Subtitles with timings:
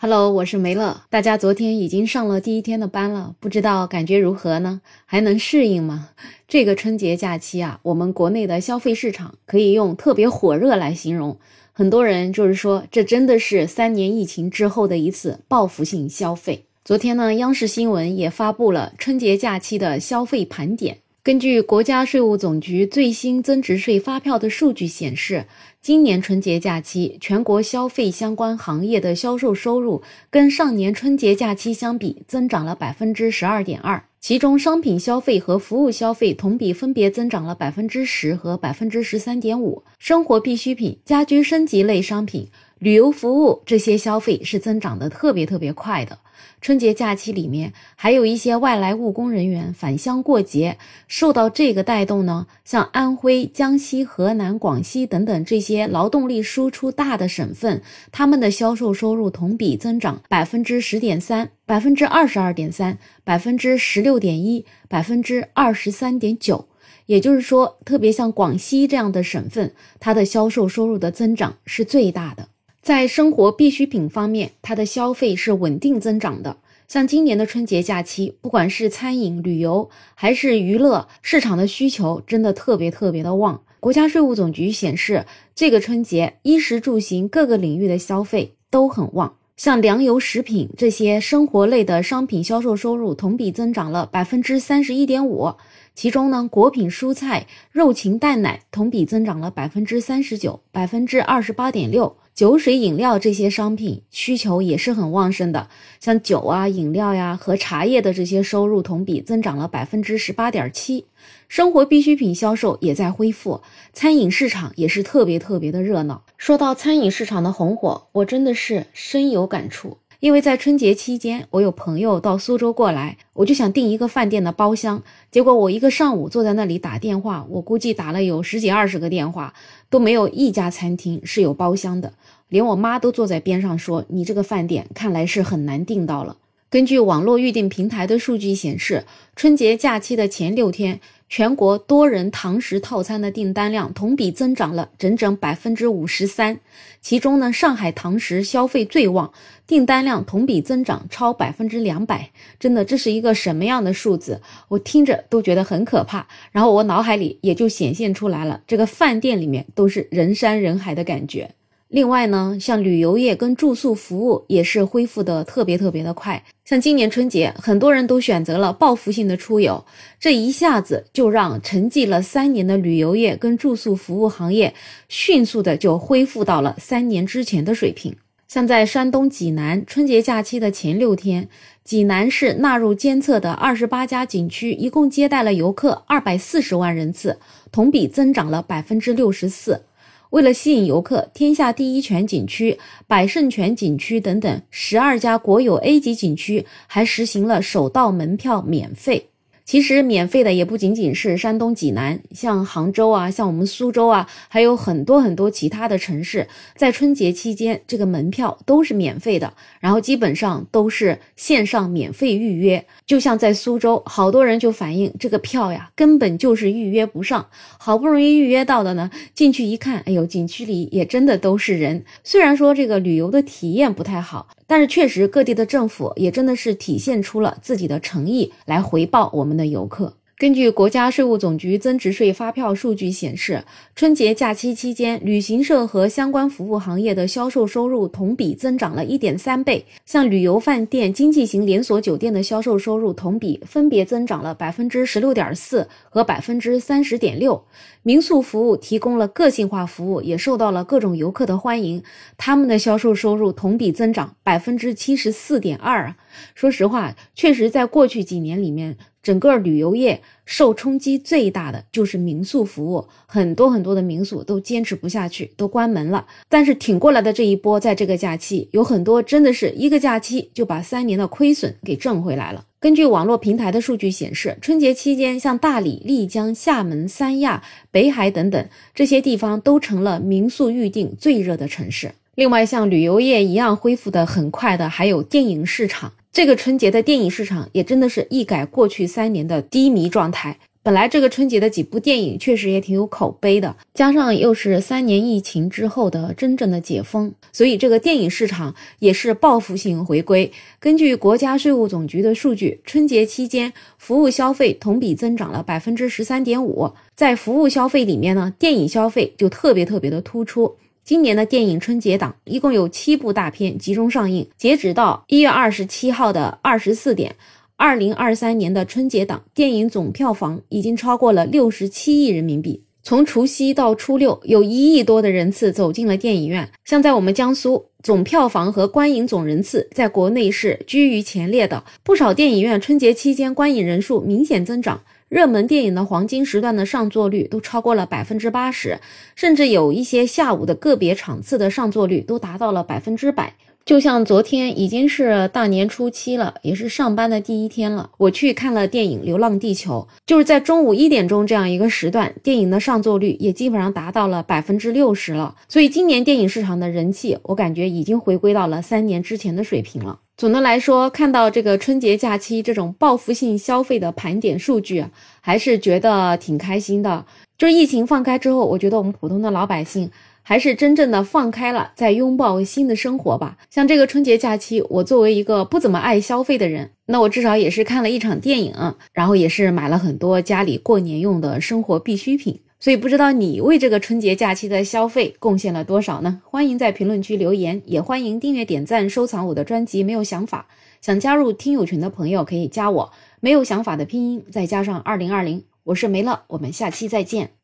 [0.00, 1.02] Hello，我是梅乐。
[1.10, 4.80] 大家昨天已经上了第一天的班了，不知道感觉如何呢？
[5.06, 6.10] 还能适应吗？
[6.46, 11.36] 这个春节假期啊，我们国内的消费市场可以用特别火热来形容。
[11.72, 16.66] 很多人就是说，这真的是三年疫情之后的一次报复性消费。
[16.84, 20.98] 昨天呢，央视新闻也发布了春节假期的消费盘点。
[21.28, 25.44] 根据国家税务总局最新增值税发票的数据显示，
[25.82, 42.48] 今年春节假期全国消费相关行业的销售收入跟上年春节假期相比增长了百分之十二点二，其中商品消费和服务消费同比分别增长了百分之十和百分之十三点五，生活必需品、家居升级类商品。
[42.78, 46.20] 旅游服务这些消费是增长的特别特别快的。
[46.60, 66.68] 春节假期里面还有一些外来务工人员返乡过节，受到这个带动呢，像安徽、江西、河南、广西等等这些劳动力输出大的省份，他们的销售收入同比增长百分之十点三、百分之二十二点三、百分之十六点一、百分之二十三点九。
[67.06, 72.48] 也就是说，特别像广西这样的省份，它的销售收入的增长是最大的。
[72.88, 76.56] 在生活必需品方面，它的消费是稳定增长的。
[76.88, 83.60] 像今年的春节假期，不管是餐饮、旅游还是娱乐市场的需求，真的特别特别的旺。
[83.78, 89.34] 国家税务总局显示，这个春节衣食住行各个领域的消费都很旺。
[89.58, 95.52] 像粮油食品这些生活类的商品销售收入同比增长了百分之三十一点五，
[95.98, 102.16] 其中呢，果品、蔬菜、肉禽蛋奶同比增长了百分之三十九、百分之二十八点六。
[102.36, 105.68] 酒水饮料这些商品需求也是很旺盛的，
[105.98, 111.06] 像酒啊、饮料呀和茶叶的这些收入同比增长了百分之十八点七。
[111.48, 113.62] 生活必需品销售也在恢复，
[113.92, 116.22] 餐饮市场也是特别特别的热闹。
[116.36, 119.98] 说到餐饮市场的红火，我真的是深有感触。
[120.20, 125.00] 因为在春节期间，我有朋友到苏州过来，我就想订一个饭店的包厢。
[125.30, 129.54] 结果我一个上午坐在那里打电话，我估计打了有十几二十个电话，
[129.88, 132.14] 都没有一家餐厅是有包厢的。
[132.48, 136.36] 连我妈都坐在边上说：“你这个饭店看来是很难订到了。”
[136.70, 141.00] 根据网络预订平台的数据显示，春节假期的前六天。
[141.30, 146.58] 全国多人堂食套餐的订单量同比增长了整整百分之五十三，
[147.02, 149.30] 其中呢，上海堂食消费最旺，
[149.66, 152.30] 订单量同比增长超百分之两百。
[152.58, 154.40] 真的，这是一个什么样的数字？
[154.68, 156.26] 我听着都觉得很可怕。
[156.50, 161.50] 然后我脑海里也就显现出来了，这个饭店里面都是人山人海的感觉。
[161.88, 166.44] 另外呢，像旅游业跟住宿服务也是恢复的特别特别的快。
[166.66, 169.82] 像今年春节，很多人都选择了报复性的出游，
[170.20, 174.74] 这一下子就让沉寂了三年的旅游业跟住宿服务行业
[175.08, 178.14] 迅速的就恢复到了三年之前的水平。
[178.46, 181.48] 像在山东济南，春节假期的前六天，
[181.84, 187.38] 济南市纳入监测的二十八家景区一共接待了游客二百四十万人次，
[187.72, 189.84] 同比增长了百分之六十四。
[190.30, 199.30] 为了吸引游客，天下第一泉景区、百胜泉景区等等十二家国有 A 级景区还实行了首道门票免费。
[199.68, 212.82] 其实免费的也不仅仅是山东济南，像杭州啊，像我们苏州啊，还有很多很多其他的城市，在春节期间这个门票都是免费的，然后基本上都是线上免费预约。
[213.04, 222.02] 就像在苏州，好多人就反映这个票呀，根本就是预约不上，好不容易预约到的呢，进去一看，哎呦，景区里也真的都是人。
[222.24, 224.48] 虽然说这个旅游的体验不太好。
[224.70, 230.14] 但是确实，各地的政府也真的是体现出了自己的诚意，来回报我们的游客。
[230.38, 233.64] 根据国家税务总局增值税发票数据显示，
[233.96, 239.84] 春节假期期间，旅行社和相关服务行业的销售收入同比增长了一点三倍。
[240.06, 247.64] 像旅游饭店、经济型连锁酒店的销售收入同比分别增长了百分之十六点四和百分之三十点六。
[248.04, 252.04] 民宿服务提供了个性化服务，也受到了各种游客的欢迎，
[252.36, 256.14] 他们的销售收入同比增长百分之七十四点二。
[256.54, 258.96] 说实话，确实在过去几年里面。
[259.28, 266.26] 整个旅游业受冲击最大的就是民宿服务，很多很多的民宿都坚持不下去，都关门了。
[266.48, 272.64] 但是挺过来的这一波，在这个假期，有很多真的是一个假期就把三年的亏损给挣回来了。
[272.80, 282.12] 根据网络平台的数据显示，春节期间，像大理、丽江、厦门、三亚、北海等等这些地方都成了民宿预订最热的城市。
[282.34, 286.14] 另外，像旅游业一样恢复的很快的，还有电影市场。
[286.38, 300.52] 这个春节的电影市场也真的是一改过去三年的低迷状态，本来这个春节的几部电影确实也挺有口碑的，加上又是三年疫情之后的真正的解封，所以这个电影市场也是报复性回归。
[300.78, 306.92] 根据国家税务总局的数据，春节期间服务消费同比增长了百分之十三点五。
[307.16, 310.76] 在服务消费里面呢，电影消费就特别特别的突出。
[311.08, 317.34] 今年的电影春节档一共有七部大片集中上映，截止到一月二十七号的二十四点。
[317.76, 322.82] 二零二三年的春节档电影总票房已经超过了六十七亿人民币。
[323.02, 326.70] 从除夕到初六，有一亿多的人次走进了电影院。
[326.84, 331.84] 像在我们江苏，总票房和观影总人次在国内是居于前列的。
[332.02, 338.98] 不少电影院春节期间观影人数明显增长，热门电影的黄金时段的上座率都超过了百分之八十，
[339.34, 343.54] 甚至有一些下午的个别场次的上座率都达到了百分之百。
[343.84, 348.10] 就像昨天已经是大年初七了，也是上班的第一天了。
[348.18, 355.56] 我去看了电影《流浪地球》，就是在中午一点钟这样一个时段，电影的上座率也基本上达到了百分之六十了。
[355.68, 360.20] 所以今年电影市场的人气，我感觉已经回归到了三年之前的水平了。
[360.38, 365.04] 总的来说，看到这个春节假期这种报复性消费的盘点数据，
[365.40, 367.26] 还是觉得挺开心的。
[367.58, 370.12] 就是疫情放开之后，我觉得我们普通的老百姓。
[370.44, 373.58] 还是真正的放开了，在拥抱新的生活吧。
[373.68, 382.62] 像这个春节假期，我作为一个不怎么爱消费的人，那我至少也是看了一场电影，然后也是买了很多家里过年用的生活必需品。
[382.80, 386.40] 所以不知道你为这个春节假期的消费贡献了多少呢？
[386.44, 390.04] 欢迎在评论区留言，也欢迎订阅、点赞、收藏我的专辑。
[390.04, 390.68] 没有想法，
[391.00, 393.12] 想加入听友群的朋友可以加我。
[393.40, 397.57] 没有想法的拼音再加上二零二零，我是梅乐，我们下期再见。